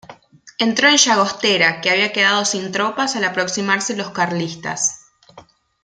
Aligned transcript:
Entró 0.57 0.89
en 0.89 0.97
Llagostera, 0.97 1.79
que 1.79 1.91
había 1.91 2.11
quedado 2.11 2.43
sin 2.43 2.71
tropas 2.71 3.15
al 3.15 3.23
aproximarse 3.23 3.95
los 3.95 4.09
carlistas. 4.09 5.05